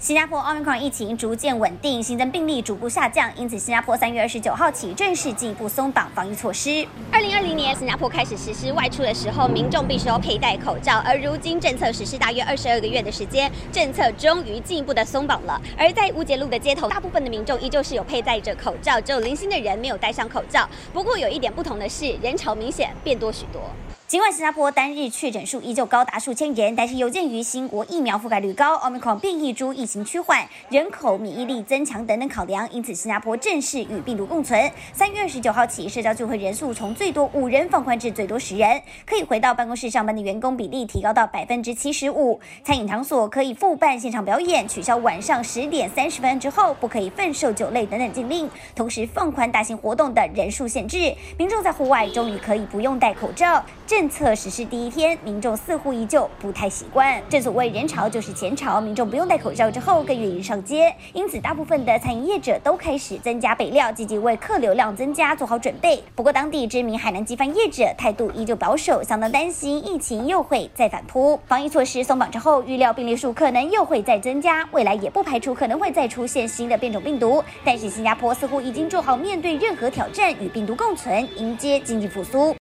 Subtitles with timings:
[0.00, 6.86] 新加坡奥密克戎疫情逐渐稳定，新增病例逐步下降，因此新加坡三月二十九号起正式进一步松绑防疫措施。
[7.10, 15.60] 二零二零年新加坡开始实施外出的时候，民众必须要佩戴口罩，而如今政策实施大约二十二个月的时间，政策终于进一步的松绑了。
[15.76, 20.68] 而在乌节路的街头，大部分的民众依旧是有佩戴着口罩，只有零星的人没有戴上口罩。
[20.92, 23.60] 不过有一点不同的是，人潮明显变多许多。
[24.08, 34.72] 尽管新加坡单日确诊数依旧高达数千人，但是有鉴于新国疫苗覆盖率高、奥密克戎变异株疫情趋缓、人口免疫力增强等等考量，因此新加坡正式与病毒共存。
[34.94, 42.40] 三月二十九号起，社交聚会人数从最多五人放宽至最多十人，可以回到办公室上班的员工比例提高到百分之七十五。
[42.64, 51.14] 餐饮场所可以复办现场表演，取消晚上十点三十分之后不可以贩售酒类等等禁令，同时放宽大型活动的人数限制。
[51.36, 53.62] 民众在户外终于可以不用戴口罩。
[53.86, 57.20] 这政策实施第一天，民众似乎依旧不太习惯。
[57.28, 66.00] 正所谓人潮就是钱潮，民众不用戴口罩之后更愿意上街，因此大部分的餐饮业者都开始增加备料，积极为客流量增加做好准备。
[66.14, 71.36] 不过，当地知名海南鸡饭业者态度依旧保守，相当担心疫情又会再反扑。
[71.48, 77.42] 防疫措施松绑之后，预料病例数可能又会再增加，未来也不排除可能会再出现新的变种病毒。
[77.64, 82.54] 但是新加坡似乎已经做好面对任何挑战，与病毒共存，迎接经济复苏。